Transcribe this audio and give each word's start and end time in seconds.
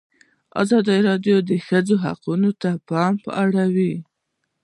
ازادي 0.61 0.97
راډیو 1.07 1.37
د 1.43 1.47
د 1.49 1.51
ښځو 1.67 1.95
حقونه 2.03 2.49
ته 2.61 2.71
پام 2.87 3.13
اړولی. 3.41 3.93